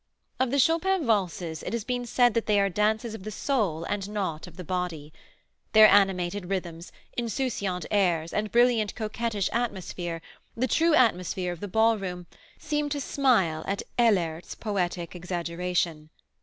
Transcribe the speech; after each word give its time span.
Of 0.39 0.49
the 0.49 0.57
Chopin 0.57 1.05
Valses 1.05 1.61
it 1.61 1.73
has 1.73 1.83
been 1.83 2.07
said 2.07 2.33
that 2.33 2.47
they 2.47 2.59
are 2.59 2.69
dances 2.71 3.13
of 3.13 3.21
the 3.23 3.29
soul 3.29 3.83
and 3.83 4.09
not 4.09 4.47
of 4.47 4.57
the 4.57 4.63
body. 4.63 5.13
Their 5.73 5.87
animated 5.87 6.49
rhythms, 6.49 6.91
insouciant 7.15 7.85
airs 7.91 8.33
and 8.33 8.51
brilliant, 8.51 8.95
coquettish 8.95 9.47
atmosphere, 9.53 10.19
the 10.57 10.65
true 10.65 10.95
atmosphere 10.95 11.53
of 11.53 11.59
the 11.59 11.67
ballroom, 11.67 12.25
seem 12.57 12.89
to 12.89 12.99
smile 12.99 13.63
at 13.67 13.83
Ehlert's 13.99 14.55
poetic 14.55 15.15
exaggeration. 15.15 16.09